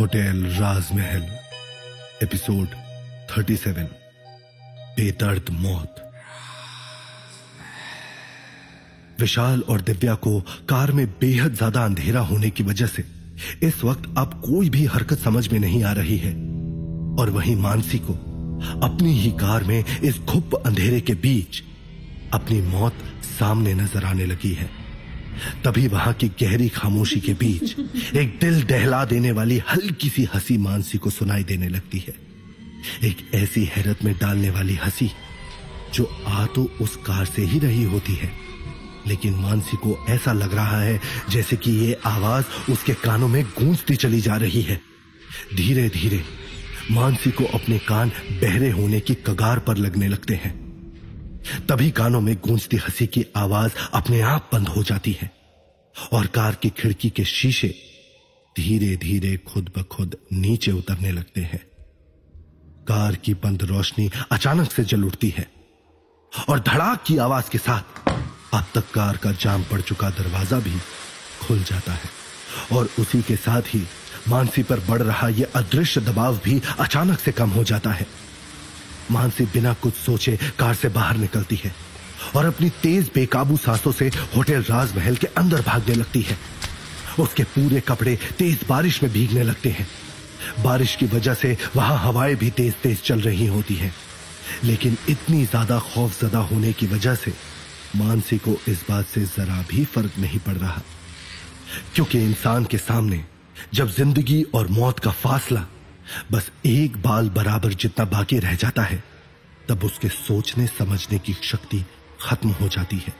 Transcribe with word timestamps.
Hotel 0.00 0.42
राजमहल, 0.58 1.22
episode 2.22 2.74
37 3.30 3.88
बेदर्द 4.96 5.50
मौत। 5.52 5.96
विशाल 9.20 9.60
और 9.60 9.80
दिव्या 9.80 10.14
को 10.14 10.40
कार 10.68 10.92
में 10.92 11.06
बेहद 11.20 11.54
ज़्यादा 11.54 11.84
अंधेरा 11.84 12.20
होने 12.20 12.50
की 12.50 12.62
वजह 12.62 12.86
से 12.86 13.04
इस 13.62 13.82
वक्त 13.84 14.08
अब 14.18 14.40
कोई 14.44 14.70
भी 14.70 14.84
हरकत 14.86 15.18
समझ 15.18 15.46
में 15.52 15.58
नहीं 15.58 15.84
आ 15.84 15.92
रही 15.92 16.18
है। 16.18 16.32
और 17.18 17.30
वहीं 17.30 17.56
मानसी 17.56 17.98
को 17.98 18.14
अपनी 18.82 19.18
ही 19.18 19.30
कार 19.30 19.64
में 19.64 19.84
इस 19.84 20.18
घुप 20.18 20.54
अंधेरे 20.66 21.00
के 21.00 21.14
बीच 21.26 21.62
अपनी 22.32 22.60
मौत 22.62 23.04
सामने 23.38 23.74
नज़र 23.74 24.04
आने 24.04 24.26
लगी 24.26 24.54
है। 24.54 24.70
तभी 25.64 25.86
वहाँ 25.86 26.12
की 26.12 26.28
गहरी 26.28 26.68
खामोशी 26.68 27.20
के 27.20 27.34
बीच 27.34 27.78
एक 28.16 28.38
दिल 28.40 28.62
दहला 28.62 29.04
देने 29.04 29.32
वाली 29.32 29.58
हल्की 29.58 30.08
सी 30.08 30.28
हँसी 30.34 30.58
मानसी 30.58 30.98
को 30.98 31.10
सुनाई 31.10 31.44
देने 31.44 31.68
लगती 31.68 31.98
है। 31.98 32.14
एक 33.04 33.34
ऐसी 33.34 33.64
हैरत 33.64 34.04
में 34.04 34.14
डालने 34.18 34.50
वाली 34.50 34.74
हँसी 34.74 35.10
जो 35.94 36.24
आ 36.26 36.46
तो 36.46 36.70
उस 36.80 36.96
कार 36.96 37.24
से 37.24 37.42
ही 37.42 37.58
रही 37.58 37.84
होती 37.84 38.14
है। 38.14 38.32
लेकिन 39.06 39.34
मानसी 39.34 39.76
को 39.76 40.06
ऐसा 40.08 40.32
लग 40.32 40.54
रहा 40.54 40.80
है 40.80 41.00
जैसे 41.30 41.56
कि 41.56 41.70
ये 41.70 42.00
आवाज़ 42.06 42.72
उसके 42.72 42.94
कानों 42.94 43.28
में 43.28 43.44
गूंजती 43.44 43.96
चली 43.96 44.20
जा 44.20 44.36
रही 44.36 44.62
है। 44.62 44.80
धीरे 45.56 45.88
धीरे 45.88 46.22
मानसी 46.90 47.30
को 47.30 47.44
अपने 47.44 47.78
कान 47.78 48.08
बहरे 48.30 48.70
होने 48.70 49.00
की 49.00 49.14
कगार 49.14 49.58
पर 49.58 49.76
लगने 49.76 50.08
लगते 50.08 50.34
हैं। 50.34 50.56
तभी 51.68 51.90
कानों 51.90 52.20
में 52.20 52.34
गूंजती 52.36 52.76
हँसी 52.76 53.06
की 53.06 53.24
आवाज़ 53.36 53.72
अपने 53.94 54.20
आप 54.20 54.50
बंद 54.52 54.68
हो 54.68 54.82
जाती 54.82 55.12
है। 55.12 55.37
और 56.12 56.26
कार 56.26 56.54
की 56.54 56.70
खिड़की 56.70 57.10
के 57.10 57.24
शीशे 57.24 57.74
धीरे 58.56 58.96
धीरे 58.96 59.36
खुद 59.36 59.70
ब 59.78 59.82
खुद 59.82 60.16
नीचे 60.32 60.72
उतरने 60.72 61.10
लगते 61.12 61.40
हैं। 61.40 61.60
कार 62.88 63.14
की 63.14 63.34
बंद 63.34 63.62
रोशनी 63.62 64.10
अचानक 64.32 64.72
से 64.72 64.84
जल 64.84 65.04
उठती 65.04 65.28
है 65.38 65.46
और 66.48 66.60
धड़ाक 66.60 67.04
की 67.06 67.16
आवाज़ 67.16 67.50
के 67.50 67.58
साथ 67.58 68.10
अब 68.54 68.64
तक 68.74 68.90
कार 68.90 69.16
का 69.16 69.32
जाम 69.32 69.62
पड़ 69.62 69.80
चुका 69.80 70.10
दरवाज़ा 70.10 70.58
भी 70.58 70.78
खुल 71.42 71.62
जाता 71.62 71.92
है 71.92 72.10
और 72.72 72.88
उसी 72.98 73.22
के 73.22 73.36
साथ 73.36 73.62
ही 73.62 73.82
मानसी 74.28 74.62
पर 74.62 74.80
बढ़ 74.80 75.02
रहा 75.02 75.28
यह 75.28 75.46
अदृश्य 75.56 76.00
दबाव 76.00 76.40
भी 76.44 76.60
अचानक 76.78 77.18
से 77.18 77.32
कम 77.32 77.50
हो 77.50 77.64
जाता 77.64 77.90
है। 77.90 78.06
मानसी 79.10 79.44
बिना 79.44 79.72
कुछ 79.74 79.94
सोचे 79.94 80.38
कार 80.58 80.74
से 80.74 80.88
बाहर 80.88 81.16
निकलती 81.16 81.56
है। 81.56 81.74
और 82.36 82.44
अपनी 82.44 82.68
तेज 82.82 83.10
बेकाबू 83.14 83.56
सांसों 83.56 83.92
से 83.92 84.10
होटल 84.36 84.62
राजमहल 84.62 85.16
के 85.16 85.26
अंदर 85.36 85.62
भागने 85.62 85.94
लगती 85.94 86.22
है। 86.22 86.38
उसके 87.20 87.42
पूरे 87.44 87.80
कपड़े 87.80 88.18
तेज 88.38 88.64
बारिश 88.68 89.02
में 89.02 89.12
भीगने 89.12 89.42
लगते 89.42 89.68
हैं। 89.68 89.86
बारिश 90.62 90.94
की 90.96 91.06
वजह 91.06 91.34
से 91.34 91.56
वहाँ 91.76 91.98
हवाएँ 91.98 92.34
भी 92.36 92.50
तेज 92.50 92.74
तेज 92.74 93.02
चल 93.02 93.20
रही 93.20 93.46
होती 93.46 93.74
हैं। 93.74 93.92
लेकिन 94.64 94.96
इतनी 95.08 95.44
ज़्यादा 95.46 95.78
खौफजदा 95.78 96.38
होने 96.38 96.72
की 96.72 96.86
वजह 96.86 97.14
से 97.14 97.32
मानसी 97.96 98.38
को 98.38 98.56
इस 98.68 98.84
बात 98.90 99.06
से 99.06 99.24
जरा 99.26 99.62
भी 99.70 99.84
फ़र्क 99.84 100.18
नहीं 100.18 100.38
पड़ 100.38 100.56
रहा। 100.56 100.82
क्योंकि 101.94 102.18
इंसान 102.18 102.64
के 102.64 102.78
सामने 102.78 103.24
जब 103.74 103.90
ज़िंदगी 103.90 104.42
और 104.54 104.68
मौत 104.68 104.98
का 104.98 105.10
फासला 105.10 105.66
बस 106.32 106.50
एक 106.66 106.96
बाल 107.02 107.28
बराबर 107.30 107.72
जितना 107.74 108.04
बाकी 108.04 108.38
रह 108.38 108.54
जाता 108.54 108.82
है, 108.82 109.02
तब 109.68 109.84
उसके 109.84 110.08
सोचने 110.08 110.66
समझने 110.68 111.18
की 111.18 111.32
शक्ति 111.42 111.84
खत्म 112.22 112.48
हो 112.48 112.68
जाती 112.68 112.96
है। 112.96 113.14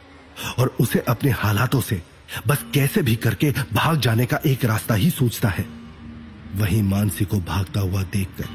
और 0.58 0.76
उसे 0.80 0.98
अपने 0.98 1.30
हालातों 1.30 1.80
से, 1.80 2.02
बस 2.46 2.64
कैसे 2.74 3.02
भी 3.02 3.16
करके 3.16 3.50
भाग 3.50 4.00
जाने 4.00 4.26
का 4.26 4.40
एक 4.46 4.64
रास्ता 4.64 4.94
ही 4.94 5.10
सोचता 5.10 5.48
है। 5.48 5.66
वहीं 6.56 6.82
मानसी 6.82 7.24
को 7.24 7.40
भागता 7.40 7.80
हुआ 7.80 8.02
देखकर, 8.02 8.48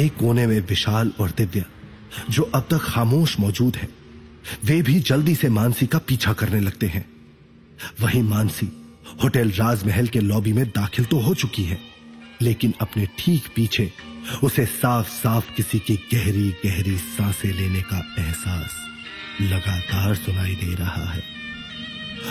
एक 0.00 0.16
कोने 0.16 0.46
में 0.46 0.60
विशाल 0.60 1.12
और 1.20 1.30
दिव्या, 1.30 1.64
जो 2.30 2.42
अब 2.42 2.66
तक 2.70 2.78
खामोश 2.78 3.40
मौजूद 3.40 3.76
है, 3.76 3.88
वे 4.64 4.82
भी 4.82 5.00
जल्दी 5.00 5.34
से 5.34 5.48
मानसी 5.48 5.86
का 5.86 5.98
पीछा 5.98 6.32
करने 6.32 6.60
लगते 6.60 6.86
हैं। 6.86 7.04
वहीं 8.00 8.22
मानसी, 8.22 8.68
होटल 9.24 9.50
राजमहल 9.50 10.06
के 10.06 10.20
लॉबी 10.20 10.52
में 10.52 10.66
दाखिल 10.66 11.04
तो 11.04 11.18
हो 11.18 11.34
चुकी 11.34 11.64
है, 11.64 11.78
लेकिन 12.42 12.74
अपने 12.80 13.06
ठीक 13.18 13.44
पीछे 13.56 13.92
उसे 14.42 14.66
साफ़ 14.66 15.08
साफ़ 15.08 15.52
किसी 15.54 15.78
की 15.78 15.96
गहरी 16.14 16.50
गहरी 16.66 16.98
साँसें 16.98 17.52
लेने 17.52 17.82
का 17.82 18.14
एहसास 18.18 18.87
लगातार 19.40 20.14
सुनाई 20.14 20.54
दे 20.54 20.74
रहा 20.74 21.04
है। 21.04 21.22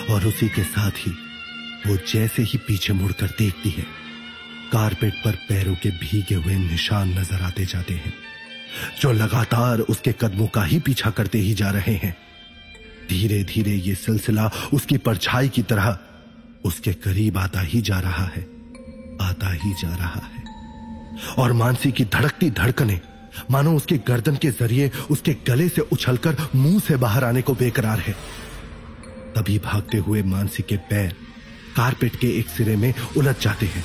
और 0.09 0.25
उसी 0.25 0.47
के 0.49 0.63
साथ 0.63 0.91
ही 0.97 1.11
वो 1.87 1.95
जैसे 2.07 2.43
ही 2.43 2.57
पीछे 2.57 2.93
मुड़कर 2.93 3.27
देखती 3.37 3.69
है, 3.69 3.83
कारपेट 4.71 5.13
पर 5.25 5.35
पैरों 5.49 5.75
के 5.75 5.89
भीगे 5.99 6.35
हुए 6.35 6.55
निशान 6.55 7.17
नज़र 7.19 7.41
आते 7.41 7.65
जाते 7.65 7.93
हैं, 7.93 8.13
जो 9.01 9.11
लगातार 9.11 9.79
उसके 9.79 10.11
कदमों 10.11 10.47
का 10.47 10.63
ही 10.63 10.79
पीछा 10.79 11.09
करते 11.09 11.37
ही 11.37 11.53
जा 11.53 11.69
रहे 11.71 11.95
हैं। 11.95 12.15
धीरे 13.09 13.43
धीरे 13.43 13.75
ये 13.77 13.95
सिलसिला 13.95 14.49
उसकी 14.73 14.97
परछाई 14.97 15.49
की 15.49 15.61
तरह 15.63 15.97
उसके 16.65 16.93
करीब 16.93 17.37
आता 17.37 17.61
ही 17.61 17.81
जा 17.81 17.99
रहा 17.99 18.25
है, 18.25 18.41
आता 19.21 19.53
ही 19.53 19.73
जा 19.73 19.95
रहा 19.95 20.21
है। 20.25 20.43
और 21.37 21.53
मानसी 21.53 21.91
की 21.91 22.05
धड़कती 22.05 22.49
धड़कने 22.51 22.99
मानो 23.51 23.75
उसके 23.75 23.97
गर्दन 24.07 24.35
के 24.35 24.49
ज़रिए 24.51 24.91
उसके 25.11 25.33
गले 25.47 25.67
से 25.69 25.81
उछलकर 25.81 26.37
मुँह 26.55 26.79
से 26.79 26.95
बाहर 26.97 27.23
आने 27.23 27.41
को 27.41 27.53
बेकरार 27.53 27.99
है। 27.99 28.13
तभी 29.35 29.57
भागते 29.59 29.97
हुए 29.97 30.23
मानसी 30.23 30.63
के 30.63 30.77
पैर 30.89 31.15
कारपेट 31.75 32.15
के 32.15 32.27
एक 32.39 32.49
सिरे 32.49 32.75
में 32.75 32.93
उलझ 33.17 33.35
जाते 33.41 33.65
हैं 33.65 33.83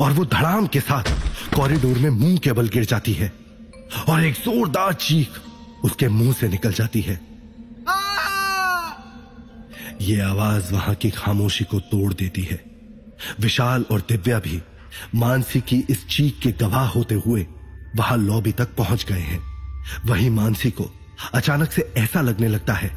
और 0.00 0.12
वो 0.12 0.24
धड़ाम 0.24 0.66
के 0.66 0.80
साथ 0.80 1.04
कॉरिडोर 1.56 1.98
में 1.98 2.10
मुँह 2.10 2.36
के 2.38 2.52
बल 2.52 2.68
गिर 2.68 2.84
जाती 2.84 3.12
है 3.12 3.32
और 4.08 4.24
एक 4.24 4.34
जोरदार 4.34 4.92
चीख 4.92 5.40
उसके 5.84 6.08
मुँह 6.08 6.32
से 6.32 6.48
निकल 6.48 6.72
जाती 6.72 7.00
है। 7.00 7.20
ये 10.00 10.20
आवाज़ 10.20 10.72
वहाँ 10.72 10.94
की 10.94 11.10
खामोशी 11.10 11.64
को 11.64 11.80
तोड़ 11.80 12.12
देती 12.14 12.42
है। 12.42 12.64
विशाल 13.40 13.84
और 13.90 14.00
दिव्या 14.00 14.38
भी 14.38 14.60
मानसी 15.14 15.60
की 15.60 15.84
इस 15.90 16.06
चीख 16.08 16.38
के 16.42 16.52
गवाह 16.60 16.88
होते 16.88 17.14
हुए 17.14 17.46
वहाँ 17.96 18.16
लॉबी 18.18 18.52
तक 18.52 18.74
पहुँच 18.76 19.04
गए 19.04 19.20
हैं। 19.20 19.40
वहीं 20.06 20.30
मानसी 20.30 20.70
को 20.70 20.90
अचानक 21.34 21.72
से 21.72 21.92
ऐसा 21.96 22.20
लगने 22.20 22.48
लगता 22.48 22.72
है 22.72 22.90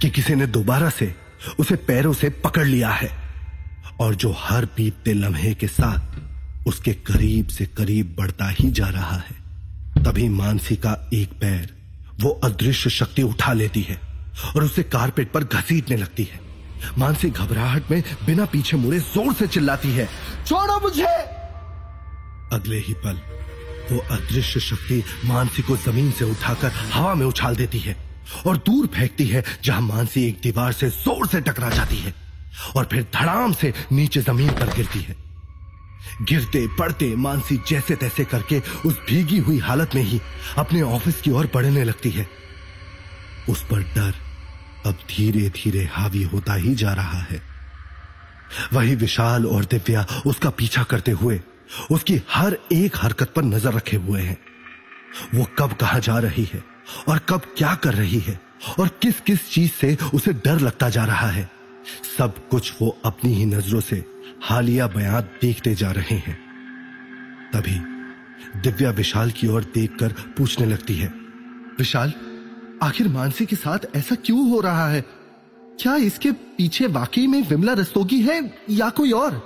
कि 0.00 0.10
किसी 0.10 0.34
ने 0.34 0.46
दोबारा 0.46 0.88
से 0.90 1.14
उसे 1.58 1.76
पैरों 1.76 2.12
से 2.12 2.28
पकड़ 2.44 2.66
लिया 2.66 2.90
है 2.90 3.10
और 4.00 4.14
जो 4.14 4.34
हर 4.38 4.64
बीतते 4.76 5.12
लम्हे 5.12 5.54
के 5.54 5.66
साथ 5.68 6.66
उसके 6.68 6.92
करीब 7.06 7.48
से 7.48 7.66
करीब 7.66 8.14
बढ़ता 8.18 8.48
ही 8.50 8.70
जा 8.70 8.88
रहा 8.88 9.16
है। 9.16 9.42
तभी 10.04 10.28
मानसी 10.28 10.76
का 10.76 10.96
एक 11.14 11.32
पैर 11.40 11.72
वो 12.20 12.30
अदृश्य 12.44 12.90
शक्ति 12.90 13.22
उठा 13.22 13.52
लेती 13.52 13.82
है 13.82 13.98
और 14.56 14.64
उसे 14.64 14.82
कारपेट 14.82 15.30
पर 15.32 15.44
घसीटने 15.44 15.96
लगती 15.96 16.24
है। 16.24 16.40
मानसी 16.98 17.30
घबराहट 17.30 17.90
में 17.90 18.02
बिना 18.26 18.44
पीछे 18.44 18.76
मुड़े 18.76 18.98
ज़ोर 18.98 19.32
से 19.34 19.46
चिल्लाती 19.46 19.90
है, 19.92 20.08
छोड़ो 20.46 20.78
मुझे! 20.80 21.04
अगले 22.52 22.78
ही 22.78 22.94
पल 22.94 23.18
वो 23.90 23.98
अदृश्य 24.10 24.60
शक्ति 24.60 25.02
मानसी 25.24 25.62
को 25.62 25.76
ज़मीन 25.76 26.10
से 26.10 26.24
उठाकर 26.24 26.72
हवा 26.92 27.14
में 27.14 27.26
उछाल 27.26 27.56
देती 27.56 27.78
है 27.78 27.96
और 28.46 28.56
दूर 28.56 28.86
फेंकती 28.86 29.26
है, 29.26 29.42
जहाँ 29.64 29.80
मानसी 29.82 30.26
एक 30.28 30.40
दीवार 30.42 30.72
से 30.72 30.88
ज़ोर 30.90 31.26
से 31.28 31.40
टकरा 31.40 31.70
जाती 31.70 31.96
है 31.96 32.14
और 32.76 32.88
फिर 32.92 33.06
धड़ाम 33.14 33.52
से 33.52 33.72
नीचे 33.92 34.20
ज़मीन 34.20 34.50
पर 34.50 34.74
गिरती 34.76 35.00
है। 35.00 35.16
गिरते, 36.22 36.66
पड़ते 36.78 37.14
मानसी 37.16 37.56
जैसे 37.68 37.96
तैसे 37.96 38.24
करके 38.24 38.58
उस 38.86 38.98
भीगी 39.08 39.38
हुई 39.38 39.58
हालत 39.58 39.94
में 39.94 40.02
ही 40.02 40.20
अपने 40.58 40.82
ऑफ़िस 40.82 41.20
की 41.20 41.30
ओर 41.30 41.50
बढ़ने 41.54 41.84
लगती 41.84 42.10
है। 42.10 42.26
उस 43.48 43.62
पर 43.62 43.82
डर 43.94 44.14
अब 44.86 44.98
धीरे 45.08 45.48
धीरे 45.54 45.84
हावी 45.92 46.22
होता 46.22 46.54
ही 46.54 46.74
जा 46.74 46.92
रहा 46.92 47.20
है। 47.20 47.42
वही 48.72 48.94
विशाल 48.94 49.46
और 49.46 49.64
दिव्या 49.64 50.06
उसका 50.26 50.50
पीछा 50.50 50.82
करते 50.82 51.10
हुए 51.12 51.40
उसकी 51.90 52.20
हर 52.30 52.56
एक 52.72 52.96
हरकत 52.96 53.32
पर 53.36 53.42
नज़र 53.44 53.72
रखे 53.72 53.96
हुए 53.96 54.20
हैं। 54.20 54.38
वो 55.34 55.46
कब 55.58 55.72
कहा 55.72 55.98
जा 55.98 56.18
रही 56.18 56.44
है 56.44 56.62
और 57.08 57.18
कब 57.28 57.42
क्या 57.56 57.74
कर 57.74 57.94
रही 57.94 58.18
है 58.18 58.40
और 58.78 58.88
किस 59.02 59.20
किस 59.20 59.50
चीज़ 59.50 59.70
से 59.70 59.96
उसे 60.14 60.32
डर 60.34 60.60
लगता 60.60 60.88
जा 60.88 61.04
रहा 61.04 61.28
है, 61.28 61.48
सब 62.18 62.48
कुछ 62.48 62.72
वो 62.80 62.96
अपनी 63.04 63.34
ही 63.34 63.46
नज़रों 63.46 63.80
से 63.80 64.04
हालिया 64.42 64.86
बयान 64.86 65.22
देखते 65.42 65.74
जा 65.74 65.90
रहे 65.90 66.16
हैं। 66.18 66.38
तभी 67.52 67.78
दिव्या 68.60 68.90
विशाल 68.90 69.30
की 69.30 69.46
ओर 69.46 69.64
देखकर 69.74 70.12
पूछने 70.36 70.66
लगती 70.66 70.94
है, 70.94 71.12
विशाल, 71.78 72.12
आखिर 72.82 73.08
मानसी 73.08 73.46
के 73.46 73.56
साथ 73.56 73.78
ऐसा 73.96 74.14
क्यों 74.16 74.48
हो 74.50 74.60
रहा 74.60 74.88
है? 74.88 75.00
क्या 75.80 75.94
इसके 75.96 76.32
पीछे 76.32 76.86
वाकई 76.88 77.26
में 77.26 77.40
विमला 77.48 77.72
रस्तोगी 77.72 78.20
है 78.22 78.38
या 78.70 78.88
कोई 78.90 79.10
और? 79.12 79.42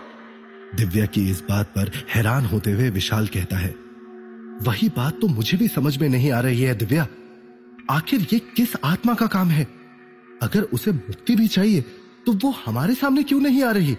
दिव्या 0.73 1.07
की 1.07 1.29
इस 1.31 1.43
बात 1.49 1.67
पर 1.69 1.91
हैरान 2.15 2.47
होते 2.47 2.73
हुए 2.73 2.89
विशाल 2.91 3.27
कहता 3.27 3.57
है, 3.57 3.75
वही 4.63 4.89
बात 4.89 5.21
तो 5.21 5.29
मुझे 5.29 5.59
भी 5.59 5.69
समझ 5.69 5.97
में 5.99 6.09
नहीं 6.09 6.31
आ 6.33 6.41
रही 6.41 6.63
है 6.63 6.75
दिव्या। 6.75 7.07
आखिर 7.91 8.27
ये 8.33 8.39
किस 8.57 8.75
आत्मा 8.85 9.15
का 9.15 9.27
काम 9.27 9.49
है? 9.49 9.67
अगर 10.43 10.63
उसे 10.63 10.93
मुक्ति 10.93 11.37
भी 11.37 11.49
चाहिए 11.49 11.81
तो 12.27 12.33
वो 12.35 12.51
हमारे 12.65 12.95
सामने 12.95 13.23
क्यों 13.23 13.41
नहीं 13.41 13.63
आ 13.63 13.71
रही? 13.71 13.95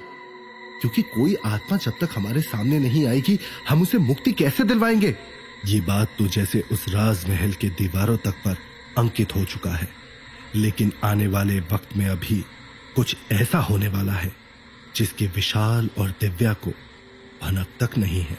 क्योंकि 0.81 1.01
कोई 1.03 1.35
आत्मा 1.45 1.77
जब 1.77 1.93
तक 2.01 2.09
हमारे 2.15 2.41
सामने 2.41 2.79
नहीं 2.79 3.05
आएगी, 3.07 3.37
हम 3.69 3.81
उसे 3.81 3.97
मुक्ति 3.97 4.31
कैसे 4.31 4.63
दिलवाएँगे? 4.63 5.15
ये 5.65 5.79
बात 5.81 6.15
तो 6.19 6.27
जैसे 6.27 6.63
उस 6.71 6.85
राजमहल 6.89 7.53
के 7.53 7.69
दीवारों 7.69 8.17
तक 8.17 8.35
पर 8.45 8.57
अंकित 8.97 9.35
हो 9.35 9.43
चुका 9.45 9.71
है, 9.71 9.87
लेकिन 10.55 10.91
आने 11.03 11.27
वाले 11.27 11.59
वक्त 11.71 11.97
में 11.97 12.07
अभी 12.07 12.43
कुछ 12.95 13.15
ऐसा 13.31 13.59
होने 13.59 13.87
वाला 13.87 14.13
है। 14.13 14.31
जिसके 14.95 15.25
विशाल 15.25 15.89
और 15.97 16.09
दिव्या 16.09 16.53
को 16.53 16.71
भनक 17.43 17.67
तक 17.83 17.97
नहीं 17.97 18.21
है। 18.21 18.37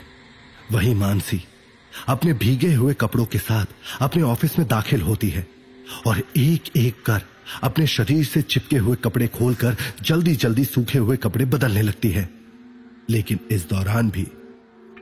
वही 0.72 0.94
मानसी 0.94 1.44
अपने 2.08 2.32
भीगे 2.32 2.74
हुए 2.74 2.94
कपड़ों 2.94 3.24
के 3.24 3.38
साथ 3.38 3.66
अपने 4.00 4.22
ऑफ़िस 4.22 4.58
में 4.58 4.68
दाखिल 4.68 5.00
होती 5.00 5.28
है 5.28 5.46
और 6.06 6.22
एक 6.36 6.76
एक 6.76 7.04
कर 7.04 7.22
अपने 7.62 7.86
शरीर 7.86 8.24
से 8.24 8.42
चिपके 8.42 8.76
हुए 8.76 8.96
कपड़े 8.96 9.28
खोलकर 9.28 9.76
जल्दी 10.02 10.34
जल्दी 10.36 10.64
सूखे 10.64 10.98
हुए 10.98 11.16
कपड़े 11.16 11.44
बदलने 11.44 11.82
लगती 11.82 12.08
है। 12.08 12.28
लेकिन 13.10 13.40
इस 13.50 13.68
दौरान 13.68 14.10
भी 14.10 14.26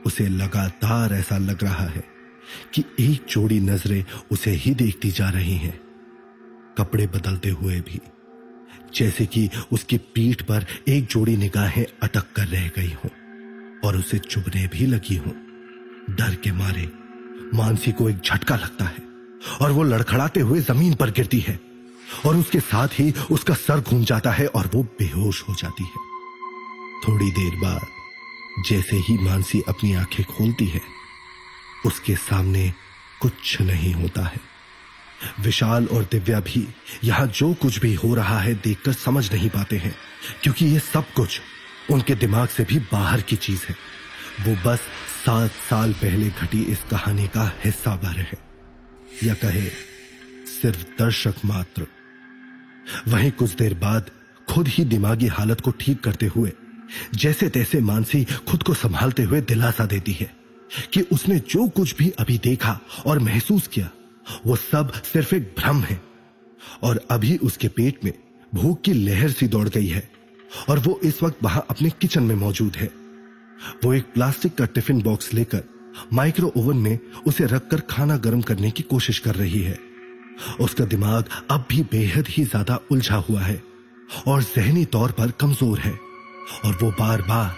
उसे 0.05 0.27
लगातार 0.27 1.13
ऐसा 1.13 1.37
लग 1.37 1.63
रहा 1.63 1.85
है 1.85 2.03
कि 2.73 2.83
एक 2.99 3.25
जोड़ी 3.29 3.59
नज़रें 3.59 4.05
उसे 4.31 4.51
ही 4.51 4.73
देखती 4.75 5.11
जा 5.11 5.29
रही 5.29 5.55
हैं। 5.55 5.79
कपड़े 6.77 7.07
बदलते 7.07 7.49
हुए 7.49 7.79
भी 7.79 8.01
जैसे 8.95 9.25
कि 9.25 9.49
उसकी 9.71 9.97
पीठ 9.97 10.41
पर 10.41 10.65
एक 10.87 11.05
जोड़ी 11.05 11.37
निगाहें 11.37 11.85
अटक 12.03 12.31
कर 12.35 12.47
रह 12.47 12.67
गई 12.67 12.91
हों 12.93 13.09
और 13.83 13.97
उसे 13.97 14.17
चुभने 14.19 14.67
भी 14.67 14.85
लगी 14.85 15.15
हों। 15.15 15.33
डर 16.15 16.35
के 16.35 16.51
मारे 16.51 16.89
मानसी 17.53 17.91
को 17.91 18.09
एक 18.09 18.17
झटका 18.17 18.55
लगता 18.55 18.85
है 18.85 19.07
और 19.61 19.71
वो 19.71 19.83
लड़खड़ाते 19.83 20.39
हुए 20.39 20.59
ज़मीन 20.61 20.95
पर 20.95 21.11
गिरती 21.11 21.39
है 21.39 21.59
और 22.25 22.35
उसके 22.35 22.59
साथ 22.59 22.99
ही 22.99 23.13
उसका 23.31 23.53
सर 23.53 23.79
घूम 23.79 24.03
जाता 24.03 24.31
है 24.31 24.47
और 24.47 24.69
वो 24.73 24.83
बेहोश 24.99 25.43
हो 25.49 25.53
जाती 25.53 25.83
है। 25.83 26.07
थोड़ी 27.07 27.31
देर 27.31 27.59
बाद 27.59 28.65
जैसे 28.69 28.97
ही 28.97 29.17
मानसी 29.17 29.61
अपनी 29.67 29.93
आँखें 29.93 30.25
खोलती 30.25 30.65
है, 30.65 30.81
उसके 31.85 32.15
सामने 32.15 32.73
कुछ 33.21 33.61
नहीं 33.61 33.93
होता 33.93 34.25
है। 34.25 34.48
विशाल 35.39 35.85
और 35.85 36.03
दिव्या 36.03 36.39
भी 36.39 36.67
यहाँ 37.03 37.27
जो 37.27 37.53
कुछ 37.53 37.79
भी 37.79 37.93
हो 37.93 38.13
रहा 38.15 38.39
है 38.39 38.53
देखकर 38.53 38.93
समझ 38.93 39.33
नहीं 39.33 39.49
पाते 39.49 39.77
हैं, 39.77 39.95
क्योंकि 40.43 40.65
ये 40.65 40.79
सब 40.79 41.13
कुछ 41.13 41.41
उनके 41.91 42.15
दिमाग 42.15 42.47
से 42.47 42.63
भी 42.63 42.79
बाहर 42.79 43.21
की 43.21 43.35
चीज़ 43.35 43.61
है। 43.69 43.75
वो 44.41 44.55
बस 44.65 44.79
सात 45.25 45.51
साल 45.69 45.93
पहले 45.93 46.29
घटी 46.29 46.63
इस 46.63 46.83
कहानी 46.91 47.27
का 47.27 47.51
हिस्सा 47.65 47.95
भर 47.95 48.19
है। 48.19 48.37
या 49.23 49.33
कहे, 49.33 49.69
सिर्फ़ 50.61 50.83
दर्शक 50.99 51.35
मात्र। 51.45 51.87
वहीं 53.07 53.31
कुछ 53.31 53.55
देर 53.55 53.73
बाद 53.73 54.11
खुद 54.49 54.67
ही 54.67 54.85
दिमागी 54.85 55.27
हालत 55.27 55.61
को 55.61 55.71
ठीक 55.71 56.03
करते 56.03 56.25
हुए 56.25 56.51
जैसे 57.15 57.49
तैसे 57.49 57.79
मानसी 57.79 58.23
खुद 58.25 58.63
को 58.63 58.73
संभालते 58.73 59.23
हुए 59.23 59.41
दिलासा 59.41 59.85
देती 59.85 60.11
है 60.11 60.31
कि 60.93 61.01
उसने 61.01 61.39
जो 61.39 61.67
कुछ 61.67 61.95
भी 61.95 62.09
अभी 62.09 62.37
देखा 62.37 62.79
और 63.05 63.19
महसूस 63.19 63.67
किया 63.67 63.89
वो 64.45 64.55
सब 64.55 64.91
सिर्फ़ 65.03 65.35
एक 65.35 65.53
भ्रम 65.59 65.81
है। 65.81 65.99
और 66.83 66.99
अभी 67.11 67.35
उसके 67.39 67.67
पेट 67.69 68.03
में 68.03 68.13
भूख 68.53 68.81
की 68.81 68.93
लहर 68.93 69.31
सी 69.31 69.47
दौड़ 69.47 69.67
गई 69.69 69.87
है। 69.87 70.07
और 70.69 70.79
वो 70.79 70.99
इस 71.03 71.21
वक्त 71.23 71.43
वहाँ 71.43 71.65
अपने 71.69 71.89
किचन 71.91 72.23
में 72.23 72.35
मौजूद 72.35 72.75
है। 72.75 72.89
वो 73.83 73.93
एक 73.93 74.13
प्लास्टिक 74.13 74.55
का 74.55 74.65
टिफ़िन 74.67 75.01
बॉक्स 75.01 75.33
लेकर 75.33 75.63
माइक्रो 76.13 76.51
ओवन 76.57 76.77
में 76.77 76.99
उसे 77.27 77.45
रखकर 77.45 77.79
खाना 77.89 78.17
गर्म 78.17 78.41
करने 78.41 78.71
की 78.71 78.83
कोशिश 78.85 79.19
कर 79.19 79.35
रही 79.35 79.61
है। 79.61 79.77
उसका 80.59 80.85
दिमाग 80.85 81.29
अब 81.51 81.65
भी 81.69 81.81
बेहद 81.91 82.27
ही 82.27 82.43
ज़्यादा 82.43 82.79
उलझा 82.91 83.15
हुआ 83.19 83.41
है 83.41 83.61
और 84.27 84.43
जहनी 84.45 84.85
तौर 84.87 85.11
पर 85.11 85.31
कमज़ोर 85.31 85.79
है। 85.79 85.97
और 86.65 86.77
वो 86.81 86.91
बार 86.91 87.21
बार 87.21 87.55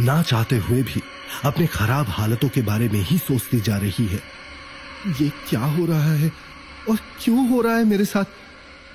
ना 0.00 0.20
चाहते 0.22 0.56
हुए 0.58 0.82
भी 0.82 1.02
अपने 1.44 1.66
खराब 1.68 2.06
हालतों 2.08 2.48
के 2.48 2.62
बारे 2.62 2.88
में 2.88 3.00
ही 3.00 3.18
सोचती 3.18 3.60
जा 3.60 3.76
रही 3.76 4.06
है। 4.06 4.20
ये 5.06 5.32
क्या 5.48 5.60
हो 5.60 5.86
रहा 5.86 6.12
है? 6.12 6.32
और 6.90 6.96
क्यों 6.96 7.48
हो 7.48 7.60
रहा 7.60 7.76
है 7.76 7.84
मेरे 7.84 8.04
साथ? 8.04 8.24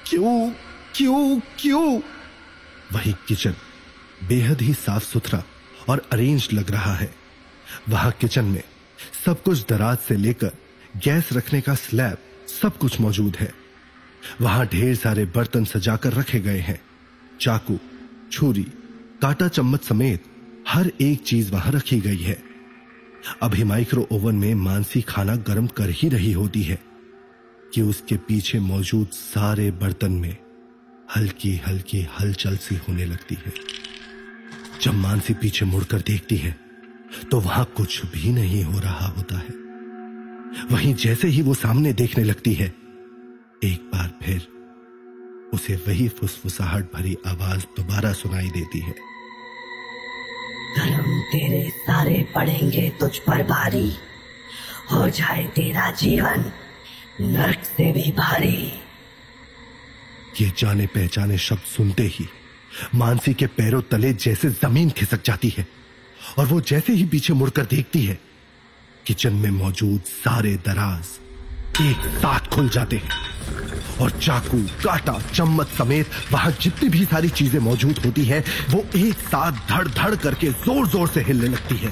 क्यों? 0.08 0.52
क्यों? 0.96 1.40
क्यों? 1.60 2.02
वही 2.94 3.16
किचन 3.28 3.56
बेहद 4.28 4.62
ही 4.62 4.74
साफ़ 4.74 5.04
सुथरा 5.04 5.44
और 5.90 6.10
अरेंज 6.12 6.50
लग 6.54 6.72
रहा 6.72 6.94
है। 6.96 7.16
वहाँ 7.90 8.12
किचन 8.12 8.46
में 8.46 8.64
सब 9.26 9.44
कुछ 9.44 9.66
दराज 9.70 9.98
से 9.98 10.16
लेकर 10.16 10.52
गैस 10.98 11.30
रखने 11.34 11.62
का 11.62 11.76
स्लैब 11.76 12.18
सब 12.62 12.78
कुछ 12.78 13.02
मौजूद 13.02 13.36
है। 13.36 13.54
वहाँ 14.42 14.66
ढेर 14.66 14.96
सारे 14.96 15.26
बर्तन 15.26 15.66
सजाकर 15.66 16.14
रखे 16.14 16.40
गए 16.40 16.60
हैं। 16.60 16.82
चाकू, 17.42 17.80
छुरी, 18.32 18.64
काटा 19.22 19.48
चम्मच 19.48 19.84
समेत 19.84 20.24
हर 20.68 20.92
एक 21.02 21.24
चीज़ 21.24 21.52
वहाँ 21.52 21.72
रखी 21.72 22.00
गई 22.00 22.22
है। 22.22 22.55
अभी 23.42 23.64
माइक्रो 23.64 24.08
ओवन 24.12 24.36
में 24.36 24.54
मानसी 24.56 25.02
खाना 25.02 25.36
गर्म 25.48 25.68
कर 25.68 25.90
ही 25.92 26.10
रही 26.10 26.32
होती 26.32 26.62
है 26.64 26.80
कि 27.74 27.82
उसके 27.82 28.16
पीछे 28.18 28.60
मौजूद 28.60 29.08
सारे 29.10 29.70
बर्तन 29.72 30.12
में 30.12 30.36
हल्की 31.16 31.56
हल्की 31.58 32.02
हलचल 32.20 32.58
सी 32.58 32.76
होने 32.78 33.06
लगती 33.06 33.36
है। 33.36 33.54
जब 34.82 34.94
मानसी 34.94 35.34
पीछे 35.34 35.66
मुड़कर 35.66 36.02
देखती 36.02 36.38
है 36.38 36.56
तो 37.32 37.40
वहाँ 37.40 37.66
कुछ 37.78 38.06
भी 38.06 38.32
नहीं 38.32 38.64
हो 38.64 38.80
रहा 38.80 39.08
होता 39.08 39.38
है। 39.38 39.54
वहीं 40.72 40.94
जैसे 40.96 41.28
ही 41.28 41.42
वो 41.42 41.54
सामने 41.54 41.94
देखने 41.94 42.24
लगती 42.24 42.54
है, 42.54 42.68
एक 43.64 43.90
बार 43.94 44.12
फिर 44.24 44.48
उसे 45.54 45.76
वही 45.88 46.08
फुसफुसाहट 46.10 46.94
भरी 46.94 47.16
आवाज़ 47.28 47.64
दोबारा 47.78 48.12
सुनाई 48.14 48.50
देती 48.50 48.80
है। 48.80 48.94
कर्म 50.78 51.15
तेरे 51.32 51.70
सारे 51.70 52.26
पड़ेंगे 52.36 52.90
तुझ 53.00 53.18
पर 53.18 53.44
भारी। 53.44 53.92
हो 54.92 55.10
जाए 55.10 55.44
तेरा 55.56 55.90
जीवन 55.92 56.46
नर्क 57.22 57.64
से 57.68 57.92
भी 57.92 58.12
भारी। 58.12 58.58
ये 60.42 60.52
जाने 60.58 60.86
पहचाने 60.88 61.38
शब्द 61.38 61.66
सुनते 61.68 62.04
ही 62.04 62.28
मानसी 62.96 63.34
के 63.34 63.48
पैरों 63.48 63.82
तले 63.82 64.14
जैसे 64.14 64.50
ज़मीन 64.50 64.90
खिसक 64.90 65.24
जाती 65.26 65.50
है 65.50 65.68
और 66.38 66.46
वो 66.46 66.62
जैसे 66.62 66.94
ही 66.94 67.06
पीछे 67.06 67.34
मुड़कर 67.34 67.66
देखती 67.66 68.06
है 68.06 68.20
किचन 69.06 69.34
में 69.34 69.50
मौजूद 69.52 70.02
सारे 70.02 70.56
दराज 70.66 71.08
एक 71.82 72.06
साथ 72.18 72.48
खुल 72.48 72.70
जाते 72.70 72.98
हैं। 72.98 73.35
और 74.02 74.10
चाकू, 74.12 74.58
काटा, 74.84 75.20
चम्मच 75.34 75.68
समेत 75.68 76.10
वहाँ 76.32 76.52
जितनी 76.62 76.90
भी 76.90 77.06
सारी 77.06 77.30
चीज़ें 77.32 77.60
मौजूद 77.60 78.00
होती 78.06 78.26
है, 78.26 78.44
वो 78.70 78.86
एक 78.98 79.20
साथ 79.20 79.52
धड़ 79.70 79.88
धड़ 79.90 80.16
करके 80.16 80.50
ज़ोर 80.66 80.88
ज़ोर 80.88 81.08
से 81.08 81.22
हिलने 81.22 81.48
लगती 81.48 81.78
है। 81.78 81.90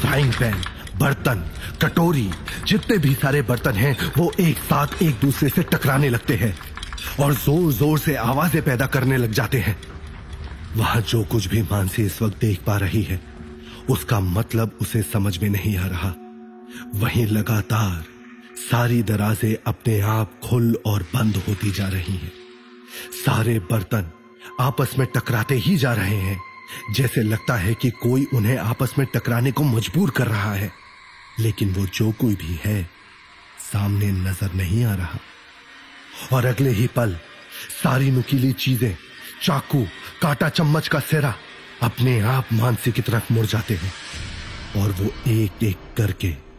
फ्राइंग 0.00 0.32
पैन 0.32 0.62
बर्तन, 0.98 1.44
कटोरी, 1.82 2.30
जितने 2.66 2.98
भी 2.98 3.14
सारे 3.14 3.42
बर्तन 3.42 3.74
हैं, 3.74 3.96
वो 4.18 4.32
एक 4.40 4.58
साथ 4.60 5.02
एक 5.02 5.18
दूसरे 5.20 5.48
से 5.48 5.62
टकराने 5.62 6.08
लगते 6.10 6.34
हैं 6.36 6.54
और 7.20 7.34
ज़ोर 7.34 7.72
ज़ोर 7.72 7.98
से 7.98 8.14
आवाज़ें 8.16 8.62
पैदा 8.62 8.86
करने 8.86 9.16
लग 9.16 9.32
जाते 9.32 9.58
हैं। 9.58 9.76
वहाँ 10.76 11.00
जो 11.02 11.22
कुछ 11.24 11.46
भी 11.48 11.62
मानसी 11.62 12.02
इस 12.02 12.20
वक्त 12.22 12.40
देख 12.40 12.60
पा 12.66 12.76
रही 12.76 13.02
है, 13.02 13.20
उसका 13.90 14.20
मतलब 14.20 14.78
उसे 14.80 15.02
समझ 15.02 15.36
में 15.38 15.48
नहीं 15.50 15.76
आ 15.78 15.86
रहा। 15.86 16.14
वहीं 16.96 17.26
लगातार 17.26 18.04
सारी 18.70 19.02
दराजें 19.02 19.62
अपने 19.66 20.00
आप 20.00 20.40
खुल 20.44 20.78
और 20.86 21.02
बंद 21.02 21.36
होती 21.36 21.70
जा 21.70 21.88
रही 21.88 22.12
हैं। 22.12 22.32
सारे 23.26 23.58
बर्तन 23.58 24.10
आपस 24.60 24.94
में 24.98 25.08
टकराते 25.16 25.54
ही 25.54 25.76
जा 25.76 25.92
रहे 25.92 26.16
हैं। 26.16 26.40
जैसे 26.94 27.22
लगता 27.22 27.56
है 27.56 27.74
कि 27.74 27.90
कोई 27.90 28.26
उन्हें 28.34 28.58
आपस 28.58 28.94
में 28.98 29.06
टकराने 29.14 29.52
को 29.52 29.62
मजबूर 29.62 30.10
कर 30.10 30.26
रहा 30.26 30.54
है। 30.54 30.72
लेकिन 31.40 31.74
वो 31.74 31.86
जो 31.86 32.12
कोई 32.12 32.34
भी 32.34 32.60
है, 32.64 32.90
सामने 33.72 34.12
नज़र 34.12 34.52
नहीं 34.52 34.84
आ 34.84 34.94
रहा। 34.94 35.18
और 36.32 36.46
अगले 36.46 36.70
ही 36.70 36.86
पल, 36.86 37.18
सारी 37.82 38.10
नुकीली 38.10 38.52
चीज़ें, 38.52 38.96
चाकू, 39.42 39.84
काटा 40.22 40.48
चम्मच 40.48 40.88
का 40.88 41.00
सिरा, 41.00 41.34
अपने 41.82 42.20
आप 42.20 42.48
मानसी 42.52 42.92
की 42.92 43.02
तरफ़ 43.02 43.32
मुड़ 43.32 43.46
जाते 43.46 43.74
हैं। 43.74 43.92
और 44.82 44.90
वो 44.90 45.14
एक 45.28 45.64
एक 45.64 45.76
करके 45.96 46.51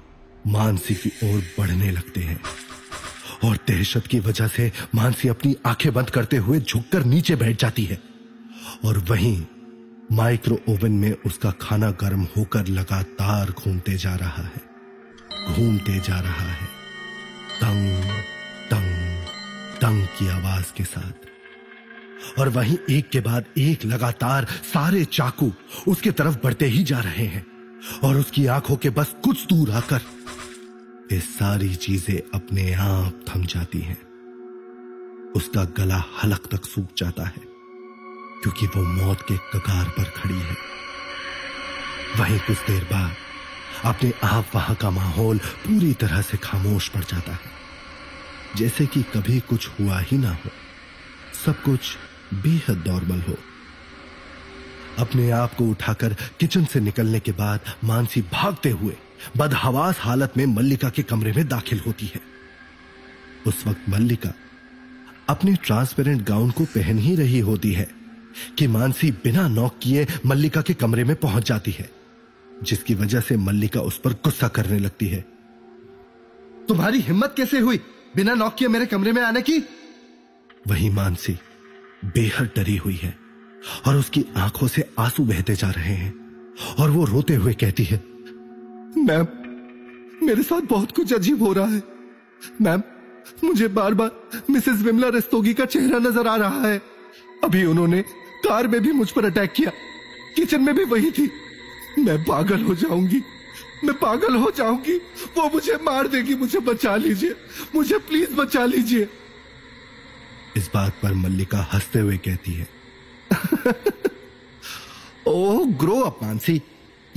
मानसी 0.47 0.95
की 0.95 1.09
ओर 1.23 1.43
बढ़ने 1.59 1.91
लगते 1.91 2.21
हैं। 2.21 2.41
और 3.45 3.55
दहशत 3.55 4.07
की 4.07 4.19
वजह 4.19 4.47
से 4.47 4.71
मानसी 4.95 5.27
अपनी 5.27 5.55
आँखें 5.65 5.93
बंद 5.93 6.09
करते 6.09 6.37
हुए 6.37 6.59
झुककर 6.59 7.03
नीचे 7.03 7.35
बैठ 7.35 7.61
जाती 7.61 7.85
है। 7.85 8.01
और 8.85 8.97
वहीं 8.97 9.45
माइक्रो 10.11 10.59
ओवन 10.69 10.91
में 10.91 11.15
उसका 11.25 11.51
खाना 11.51 11.91
गर्म 11.91 12.27
होकर 12.37 12.67
लगातार 12.67 13.51
घूमते 13.51 13.97
जा 13.97 14.15
रहा 14.15 14.43
है। 14.43 14.61
घूमते 15.55 15.99
जा 15.99 16.19
रहा 16.19 16.51
है। 16.51 16.65
तंग 17.61 18.03
तंग 18.71 19.25
तंग 19.81 20.07
की 20.07 20.27
आवाज़ 20.27 20.73
के 20.77 20.83
साथ। 20.83 21.29
और 22.39 22.49
वहीं 22.49 22.77
एक 22.89 23.09
के 23.09 23.19
बाद 23.19 23.45
एक 23.57 23.85
लगातार 23.85 24.45
सारे 24.45 25.05
चाकू 25.05 25.53
उसके 25.87 26.11
तरफ़ 26.11 26.37
बढ़ते 26.43 26.65
ही 26.65 26.83
जा 26.83 26.99
रहे 26.99 27.25
हैं। 27.25 27.45
और 28.03 28.15
उसकी 28.15 28.45
आँखों 28.45 28.75
के 28.75 28.89
बस 28.89 29.15
कुछ 29.23 29.45
दूर 29.45 29.71
आकर 29.71 30.01
ये 31.13 31.19
सारी 31.19 31.73
चीज़ें 31.75 32.15
अपने 32.33 32.73
आप 32.73 33.19
थम 33.27 33.43
जाती 33.45 33.79
हैं। 33.79 33.97
उसका 35.35 35.63
गला 35.77 36.01
हलक 36.23 36.47
तक 36.51 36.65
सूख 36.65 36.95
जाता 36.97 37.23
है, 37.23 37.41
क्योंकि 38.43 38.65
वो 38.67 38.83
मौत 38.85 39.21
के 39.21 39.35
कगार 39.49 39.89
पर 39.89 40.09
खड़ी 40.15 40.39
है। 40.39 40.55
वहीं 42.17 42.39
कुछ 42.39 42.65
देर 42.67 42.83
बाद 42.83 43.13
अपने 43.85 44.11
आप 44.23 44.49
वहाँ 44.55 44.75
का 44.75 44.89
माहौल 44.89 45.37
पूरी 45.37 45.93
तरह 46.01 46.21
से 46.21 46.37
खामोश 46.39 46.89
पड़ 46.89 47.03
जाता 47.03 47.31
है। 47.33 47.51
जैसे 48.55 48.85
कि 48.85 49.03
कभी 49.13 49.39
कुछ 49.39 49.69
हुआ 49.69 49.99
ही 50.01 50.17
ना 50.17 50.33
हो, 50.33 50.51
सब 51.45 51.61
कुछ 51.61 51.95
बेहद 52.35 52.87
नॉर्मल 52.87 53.21
हो। 53.21 53.37
अपने 54.99 55.29
आप 55.35 55.53
को 55.53 55.69
उठाकर 55.69 56.15
किचन 56.39 56.65
से 56.65 56.79
निकलने 56.81 57.19
के 57.19 57.31
बाद 57.37 57.73
मानसी 57.83 58.21
भागते 58.33 58.69
हुए 58.71 58.97
बदहवास 59.37 59.99
हालत 59.99 60.33
में 60.37 60.45
मल्लिका 60.45 60.89
के 60.89 61.03
कमरे 61.03 61.33
में 61.33 61.47
दाखिल 61.47 61.79
होती 61.79 62.05
है। 62.05 62.21
उस 63.47 63.67
वक्त 63.67 63.89
मल्लिका 63.89 64.33
अपने 65.29 65.55
ट्रांसपेरेंट 65.55 66.21
गाउन 66.23 66.51
को 66.51 66.65
पहन 66.65 66.99
ही 66.99 67.15
रही 67.15 67.39
होती 67.39 67.71
है 67.71 67.87
कि 68.57 68.67
मानसी 68.67 69.11
बिना 69.11 69.47
नॉक 69.47 69.79
किए 69.81 70.07
मल्लिका 70.25 70.61
के 70.61 70.73
कमरे 70.73 71.03
में 71.03 71.15
पहुँच 71.15 71.47
जाती 71.47 71.71
है, 71.71 71.89
जिसकी 72.63 72.95
वजह 72.95 73.19
से 73.19 73.37
मल्लिका 73.37 73.81
उस 73.81 73.97
पर 73.97 74.13
गुस्सा 74.13 74.47
करने 74.47 74.79
लगती 74.79 75.07
है। 75.07 75.25
तुम्हारी 76.67 76.99
हिम्मत 76.99 77.33
कैसे 77.37 77.59
हुई 77.59 77.77
बिना 78.15 78.33
नॉक 78.33 78.55
किए 78.55 78.67
मेरे 78.67 78.85
कमरे 78.85 79.11
में 79.11 79.21
आने 79.21 79.41
की? 79.41 79.59
वही 80.67 80.89
मानसी 80.89 81.37
बेहद 82.05 82.49
डरी 82.55 82.77
हुई 82.77 82.95
है 82.95 83.17
और 83.87 83.95
उसकी 83.95 84.25
आँखों 84.37 84.67
से 84.67 84.89
आँसू 84.99 85.25
बहते 85.25 85.55
जा 85.55 85.69
रहे 85.69 85.93
हैं 85.93 86.13
और 86.79 86.89
वो 86.89 87.05
रोते 87.05 87.35
हुए 87.35 87.53
कहती 87.53 87.83
है 87.83 88.12
मैम 88.97 89.27
मेरे 90.25 90.43
साथ 90.43 90.61
बहुत 90.61 90.91
कुछ 90.91 91.13
अजीब 91.13 91.43
हो 91.43 91.53
रहा 91.53 91.67
है। 91.67 91.83
मैम 92.61 92.83
मुझे 93.43 93.67
बार 93.67 93.93
बार 93.93 94.29
मिसेस 94.49 94.81
विमला 94.81 95.07
रस्तोगी 95.07 95.53
का 95.53 95.65
चेहरा 95.65 95.99
नज़र 95.99 96.27
आ 96.27 96.35
रहा 96.35 96.67
है। 96.67 96.81
अभी 97.43 97.65
उन्होंने 97.65 98.01
कार 98.47 98.67
में 98.67 98.81
भी 98.81 98.91
मुझ 98.91 99.11
पर 99.11 99.25
अटैक 99.25 99.53
किया। 99.53 99.71
किचन 100.35 100.61
में 100.61 100.75
भी 100.75 100.83
वही 100.83 101.11
थी। 101.11 101.31
मैं 101.99 102.23
पागल 102.23 102.61
हो 102.61 102.75
जाऊँगी। 102.75 103.21
मैं 103.83 103.99
पागल 103.99 104.35
हो 104.35 104.51
जाऊँगी। 104.57 104.97
वो 105.37 105.49
मुझे 105.53 105.73
मार 105.75 106.07
देगी। 106.07 106.35
मुझे 106.35 106.59
बचा 106.59 106.95
लीजिए। 106.95 107.35
मुझे 107.75 107.97
प्लीज़ 107.97 108.33
बचा 108.33 108.65
लीजिए। 108.65 109.09
इस 110.57 110.69
बात 110.73 110.93
पर 111.03 111.13
मल्लिका 111.13 111.69
हँसते 111.73 111.99
हुए 111.99 112.17
कहती 112.17 112.53
है। 112.53 112.67
ओह 115.27 115.65
ग्रो 115.65 115.99
अप 115.99 116.19
मानसी। 116.23 116.61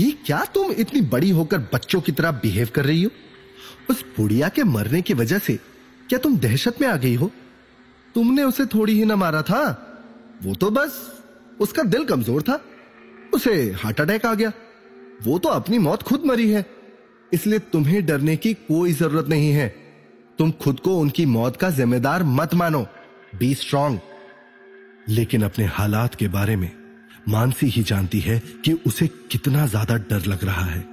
ये 0.01 0.11
क्या 0.11 0.45
तुम 0.45 0.73
इतनी 0.73 1.01
बड़ी 1.01 1.31
होकर 1.31 1.59
बच्चों 1.59 2.01
की 2.01 2.13
तरह 2.13 2.31
बिहेव 2.31 2.69
कर 2.75 2.85
रही 2.85 3.03
हो? 3.03 3.11
उस 3.91 4.05
बुढ़िया 4.17 4.49
के 4.49 4.65
मरने 4.65 5.03
की 5.03 5.15
वजह 5.15 5.39
से 5.39 5.57
क्या 6.09 6.19
तुम 6.19 6.37
दहशत 6.37 6.81
में 6.81 6.89
आ 6.89 6.97
गई 6.97 7.15
हो? 7.15 7.31
तुमने 8.15 8.43
उसे 8.43 8.67
थोड़ी 8.67 8.93
ही 8.93 9.05
ना 9.05 9.17
मारा 9.17 9.43
था? 9.43 9.93
वो 10.43 10.55
तो 10.55 10.71
बस, 10.71 11.23
उसका 11.61 11.83
दिल 11.83 12.05
कमज़ोर 12.05 12.43
था। 12.43 12.65
उसे 13.35 13.73
हार्ट 13.73 14.01
अटैक 14.01 14.27
आ 14.27 14.35
गया। 14.35 14.53
वो 15.23 15.39
तो 15.39 15.49
अपनी 15.49 15.79
मौत 15.79 16.03
खुद 16.03 16.25
मरी 16.25 16.51
है। 16.51 16.67
इसलिए 17.33 17.59
तुम्हें 17.59 18.07
डरने 18.07 18.37
की 18.37 18.55
कोई 18.55 18.93
ज़रूरत 18.93 19.29
नहीं 19.29 19.51
है। 19.51 19.69
तुम 20.39 20.51
खुद 20.51 20.81
को 20.81 20.99
उनकी 20.99 21.27
मौत 21.27 21.57
का 21.57 21.71
जिम्मेदार 21.71 22.23
मत 22.23 22.55
मानो। 22.55 22.87
बी 23.39 23.55
स्ट्रांग 23.55 23.99
लेकिन 25.09 25.43
अपने 25.43 25.65
हालात 25.65 26.15
के 26.15 26.29
बारे 26.29 26.57
में 26.57 26.76
मानसी 27.27 27.67
ही 27.67 27.83
जानती 27.83 28.21
है 28.21 28.39
कि 28.65 28.73
उसे 28.87 29.07
कितना 29.31 29.67
ज़्यादा 29.67 29.97
डर 30.11 30.27
लग 30.27 30.45
रहा 30.45 30.65
है। 30.65 30.85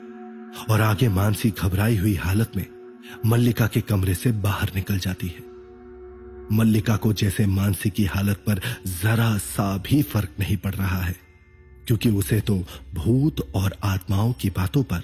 और 0.70 0.82
आगे 0.82 1.10
मानसी 1.12 1.50
घबराई 1.52 1.98
हुई 1.98 2.16
हालत 2.16 2.52
में 2.56 2.66
मल्लिका 3.25 3.68
के 3.68 3.82
कमरे 3.82 4.13
से 4.16 4.32
बाहर 4.42 4.72
निकल 4.75 4.98
जाती 5.00 5.28
है। 5.28 5.52
मल्लिका 6.52 6.96
को 6.98 7.13
जैसे 7.13 7.46
मानसी 7.48 7.90
की 7.90 8.06
हालत 8.06 8.44
पर 8.48 8.62
जरा 8.94 9.38
सा 9.40 9.75
भी 9.80 10.02
फ़र्क 10.04 10.30
नहीं 10.40 10.58
पड़ 10.58 10.74
रहा 10.75 11.02
है, 11.02 11.16
क्योंकि 11.88 12.10
उसे 12.12 12.40
तो 12.42 12.58
भूत 12.96 13.42
और 13.56 13.75
आत्माओं 13.84 14.34
की 14.34 14.50
बातों 14.50 14.84
पर 14.84 15.04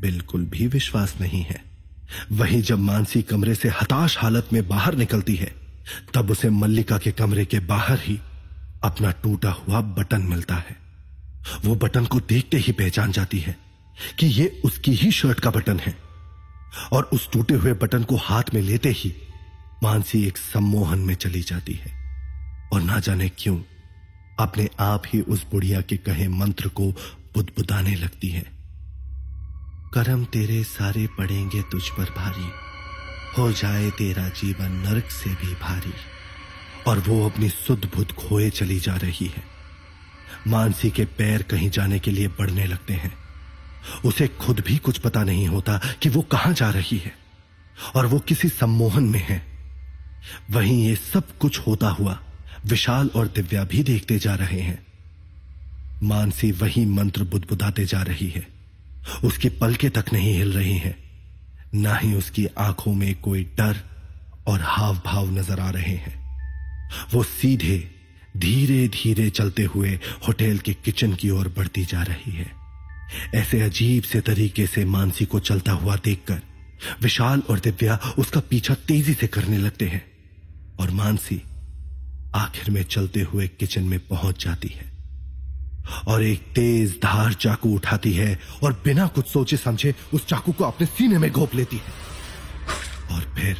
बिल्कुल 0.00 0.44
भी 0.46 0.66
विश्वास 0.68 1.16
नहीं 1.20 1.42
है। 1.42 1.62
वहीं 2.32 2.60
जब 2.62 2.78
मानसी 2.80 3.22
कमरे 3.24 3.54
से 3.54 3.68
हताश 3.70 4.18
हालत 4.18 4.48
में 4.52 4.66
बाहर 4.68 4.94
निकलती 4.96 5.34
है, 5.34 5.52
तब 6.14 6.30
उसे 6.30 6.50
मल्लिका 6.52 6.98
के 6.98 7.10
कमरे 7.12 7.44
के 7.44 7.60
बाहर 7.66 7.98
ही 7.98 8.18
अपना 8.84 9.10
टूटा 9.10 9.50
हुआ 9.50 9.80
बटन 9.80 10.22
मिलता 10.22 10.54
है। 10.54 10.76
वो 11.64 11.74
बटन 11.74 12.06
को 12.06 12.20
देखते 12.20 12.56
ही 12.56 12.72
पहचान 12.72 13.12
जाती 13.12 13.38
है 13.38 13.56
कि 14.18 14.26
ये 14.26 14.62
उसकी 14.64 14.92
ही 14.92 15.12
शर्ट 15.12 15.40
का 15.40 15.50
बटन 15.50 15.78
है। 15.78 15.98
और 16.92 17.02
उस 17.02 17.32
टूटे 17.32 17.54
हुए 17.54 17.72
बटन 17.72 18.04
को 18.04 18.16
हाथ 18.16 18.42
में 18.54 18.62
लेते 18.62 18.88
ही 18.88 19.16
मानसी 19.82 20.26
एक 20.26 20.38
सम्मोहन 20.38 20.98
में 20.98 21.14
चली 21.14 21.40
जाती 21.40 21.72
है। 21.72 21.92
और 22.72 22.82
ना 22.82 23.00
जाने 23.00 23.28
क्यों, 23.28 23.58
अपने 24.40 24.68
आप 24.80 25.02
ही 25.06 25.20
उस 25.20 25.46
बुढ़िया 25.50 25.80
के 25.80 25.96
कहे 25.96 26.28
मंत्र 26.28 26.68
को 26.68 26.90
बुदबुदाने 27.34 27.94
लगती 27.94 28.28
है। 28.28 28.44
करम 29.94 30.24
तेरे 30.24 30.64
सारे 30.64 31.06
पड़ेंगे 31.06 31.62
तुझ 31.62 31.88
पर 31.88 32.04
भारी, 32.04 32.50
हो 33.38 33.52
जाए 33.52 33.90
तेरा 33.90 34.28
जीवन 34.28 34.72
नरक 34.72 35.10
से 35.10 35.30
भी 35.30 35.54
भारी। 35.54 35.92
और 36.88 36.98
वो 36.98 37.24
अपनी 37.28 37.48
सुध 37.48 37.84
बुध 37.96 38.12
खोए 38.12 38.50
चली 38.50 38.78
जा 38.80 38.96
रही 38.96 39.26
है। 39.26 39.42
मानसी 40.46 40.90
के 40.90 41.04
पैर 41.04 41.42
कहीं 41.42 41.70
जाने 41.70 41.98
के 41.98 42.10
लिए 42.10 42.28
बढ़ने 42.28 42.66
लगते 42.66 42.94
हैं। 42.94 43.12
उसे 44.04 44.28
खुद 44.28 44.60
भी 44.60 44.76
कुछ 44.76 44.98
पता 44.98 45.24
नहीं 45.24 45.46
होता 45.48 45.80
कि 46.02 46.08
वो 46.08 46.22
कहाँ 46.22 46.52
जा 46.52 46.70
रही 46.70 46.98
है, 46.98 47.12
और 47.96 48.06
वो 48.06 48.18
किसी 48.18 48.48
सम्मोहन 48.48 49.04
में 49.04 49.20
है। 49.20 49.42
वहीं 50.50 50.84
ये 50.84 50.94
सब 50.96 51.36
कुछ 51.38 51.58
होता 51.58 51.88
हुआ 51.88 52.18
विशाल 52.66 53.10
और 53.16 53.26
दिव्या 53.26 53.64
भी 53.64 53.82
देखते 53.82 54.18
जा 54.18 54.34
रहे 54.34 54.60
हैं। 54.60 54.86
मानसी 56.02 56.52
वही 56.52 56.84
मंत्र 56.86 57.24
बुदबुदाते 57.24 57.84
जा 57.84 58.02
रही 58.02 58.28
है। 58.30 58.46
उसकी 59.24 59.48
पलके 59.48 59.88
तक 59.88 60.12
नहीं 60.12 60.34
हिल 60.34 60.52
रही 60.52 60.76
हैं। 60.78 60.96
ना 61.74 61.94
ही 61.96 62.14
उसकी 62.14 62.46
आँखों 62.58 62.94
में 62.94 63.14
कोई 63.20 63.44
डर 63.56 63.80
और 64.46 64.60
हाव 64.62 65.00
भाव 65.06 65.30
नज़र 65.30 65.60
आ 65.60 65.70
रहे 65.70 65.96
हैं। 65.96 66.17
वो 67.14 67.22
सीधे, 67.22 67.78
धीरे 68.36 68.88
धीरे 68.88 69.28
चलते 69.30 69.64
हुए 69.64 69.90
होटल 70.28 70.58
के 70.58 70.74
किचन 70.74 71.14
की 71.14 71.30
ओर 71.30 71.48
बढ़ती 71.48 71.84
जा 71.84 72.02
रही 72.02 72.32
है। 72.32 72.50
ऐसे 73.34 73.60
अजीब 73.60 74.02
से 74.02 74.20
तरीके 74.20 74.66
से 74.66 74.84
मानसी 74.84 75.24
को 75.24 75.38
चलता 75.40 75.72
हुआ 75.72 75.96
देखकर 75.96 76.40
विशाल 77.02 77.42
और 77.50 77.60
दिव्या 77.60 77.98
उसका 78.18 78.40
पीछा 78.40 78.74
तेज़ी 78.74 79.14
से 79.14 79.26
करने 79.26 79.58
लगते 79.58 79.86
हैं 79.86 80.04
और 80.80 80.90
मानसी 80.90 81.42
आखिर 82.34 82.70
में 82.70 82.82
चलते 82.82 83.20
हुए 83.22 83.48
किचन 83.48 83.84
में 83.84 83.98
पहुँच 84.00 84.44
जाती 84.44 84.68
है 84.68 84.86
और 86.08 86.22
एक 86.22 86.40
तेज 86.54 86.98
धार 87.02 87.32
चाकू 87.32 87.74
उठाती 87.74 88.12
है 88.12 88.38
और 88.62 88.72
बिना 88.84 89.06
कुछ 89.06 89.28
सोचे 89.28 89.56
समझे 89.56 89.94
उस 90.14 90.26
चाकू 90.26 90.52
को 90.52 90.64
अपने 90.64 90.86
सीने 90.86 91.18
में 91.18 91.30
घोप 91.30 91.54
लेती 91.54 91.76
है। 91.76 93.16
और 93.16 93.22
फिर 93.36 93.56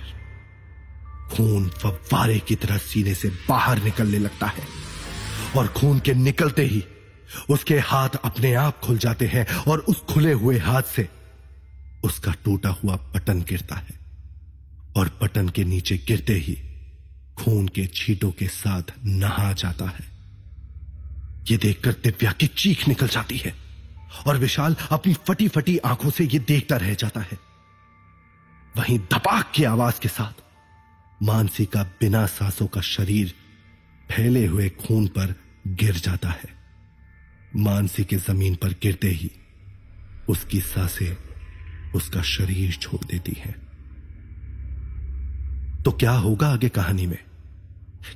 खून 1.33 1.69
फव्वारे 1.69 2.39
की 2.39 2.55
तरह 2.55 2.79
सीने 2.79 3.15
से 3.15 3.29
बाहर 3.49 3.83
निकलने 3.83 4.19
लगता 4.19 4.47
है। 4.47 4.63
और 5.57 5.69
खून 5.69 5.99
के 5.99 6.15
निकलते 6.15 6.63
ही 6.63 6.85
उसके 7.51 7.79
हाथ 7.79 8.09
अपने 8.25 8.55
आप 8.55 8.81
खुल 8.81 8.99
जाते 8.99 9.27
हैं 9.27 9.55
और 9.55 9.79
उस 9.79 10.01
खुले 10.01 10.33
हुए 10.33 10.59
हाथ 10.59 10.83
से 10.83 11.09
उसका 12.05 12.33
टूटा 12.33 12.69
हुआ 12.69 12.97
बटन 12.97 13.43
गिरता 13.43 13.77
है। 13.77 13.99
और 14.97 15.19
बटन 15.23 15.49
के 15.49 15.65
नीचे 15.65 15.99
गिरते 15.99 16.33
ही 16.33 16.55
खून 17.39 17.69
के 17.69 17.87
छीटों 17.87 18.31
के 18.31 18.47
साथ 18.49 18.83
नहा 19.05 19.53
जाता 19.53 19.85
है। 19.85 20.19
ये 21.51 21.57
देखकर 21.57 21.93
दिव्या 21.93 22.33
की 22.33 22.47
चीख 22.47 22.89
निकल 22.89 23.09
जाती 23.09 23.37
है 23.37 23.55
और 24.27 24.37
विशाल 24.37 24.77
अपनी 24.91 25.15
फटी 25.15 25.49
फटी 25.49 25.79
आँखों 25.79 26.11
से 26.11 26.25
यह 26.25 26.39
देखता 26.39 26.77
रह 26.77 26.95
जाता 26.95 27.21
है। 27.21 27.39
वहीं 28.77 28.99
धपाक 28.99 29.53
की 29.55 29.65
आवाज़ 29.65 30.01
के 30.01 30.09
साथ 30.09 30.48
मानसी 31.23 31.65
का 31.65 31.83
बिना 31.83 32.27
सांसों 32.27 32.67
का 32.67 32.81
शरीर 32.81 33.35
फैले 34.11 34.47
हुए 34.47 34.69
खून 34.69 35.07
पर 35.07 35.35
गिर 35.69 35.95
जाता 35.95 36.29
है। 36.29 36.49
मानसी 37.57 38.05
के 38.05 38.17
ज़मीन 38.17 38.55
पर 38.55 38.69
गिरते 38.69 39.09
ही 39.09 39.31
उसकी 40.29 40.61
साँसें 40.61 41.17
उसका 41.93 42.23
शरीर 42.23 42.73
छोड़ 42.73 43.05
देती 43.05 43.33
हैं। 43.39 43.69
तो 45.83 45.93
क्या 45.93 46.11
होगा 46.11 46.49
आगे 46.49 46.69
कहानी 46.69 47.07
में? 47.07 47.19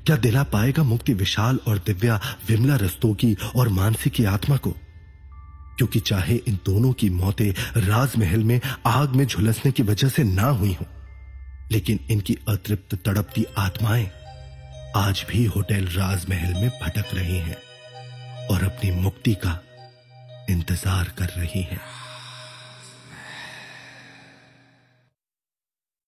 क्या 0.06 0.16
दिला 0.16 0.42
पाएगा 0.42 0.82
मुक्ति 0.82 1.14
विशाल 1.14 1.60
और 1.66 1.78
दिव्या 1.78 2.20
विमला 2.48 2.76
रस्तोगी 2.76 3.36
और 3.56 3.68
मानसी 3.68 4.10
की 4.10 4.24
आत्मा 4.24 4.56
को? 4.56 4.70
क्योंकि 5.76 6.00
चाहे 6.00 6.36
इन 6.36 6.58
दोनों 6.66 6.92
की 6.92 7.10
मौतें 7.10 7.80
राजमहल 7.80 8.44
में 8.44 8.60
आग 8.86 9.08
में 9.08 9.26
झुलसने 9.26 9.72
की 9.72 9.82
वजह 9.82 10.08
से 10.08 10.24
ना 10.24 10.46
हुई 10.46 10.76
हो 10.80 10.86
लेकिन 11.72 11.98
इनकी 12.10 12.36
अतृप्त 12.48 12.94
तड़पती 13.06 13.44
आत्माएँ 13.58 14.10
आज 14.96 15.24
भी 15.28 15.44
होटल 15.54 15.86
राजमहल 15.96 16.54
में 16.60 16.70
भटक 16.82 17.14
रही 17.14 17.38
हैं 17.48 17.56
और 18.50 18.64
अपनी 18.64 18.90
मुक्ति 19.00 19.34
का 19.44 19.58
इंतज़ार 20.50 21.12
कर 21.18 21.28
रही 21.36 21.62
हैं। 21.62 21.80